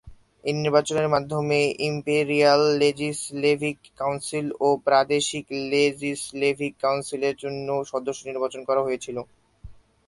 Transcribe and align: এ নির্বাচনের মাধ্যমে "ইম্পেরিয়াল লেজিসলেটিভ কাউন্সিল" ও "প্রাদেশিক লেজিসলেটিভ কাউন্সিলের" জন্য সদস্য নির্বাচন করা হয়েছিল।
এ 0.43 0.51
নির্বাচনের 0.55 1.07
মাধ্যমে 1.09 1.59
"ইম্পেরিয়াল 1.89 2.61
লেজিসলেটিভ 2.79 3.61
কাউন্সিল" 3.99 4.47
ও 4.59 4.77
"প্রাদেশিক 4.87 5.43
লেজিসলেটিভ 5.71 6.71
কাউন্সিলের" 6.83 7.35
জন্য 7.43 7.67
সদস্য 7.91 8.21
নির্বাচন 8.29 8.61
করা 8.69 8.81
হয়েছিল। 8.83 9.17